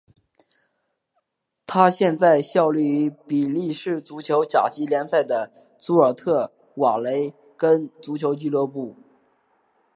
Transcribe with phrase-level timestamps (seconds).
[1.67, 8.95] 他现在效力于比利时足球甲级联赛的祖尔特瓦雷根足球俱乐部。